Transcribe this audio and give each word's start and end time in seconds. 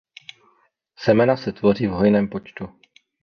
Semena 0.99 1.37
se 1.37 1.51
tvoří 1.53 1.87
v 1.87 1.91
hojném 1.91 2.27
počtu. 2.27 2.67